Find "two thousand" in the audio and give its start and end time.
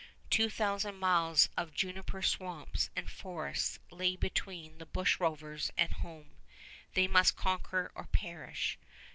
0.31-0.95